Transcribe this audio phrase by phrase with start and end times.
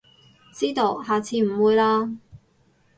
[0.51, 2.17] 知道，下次唔會喇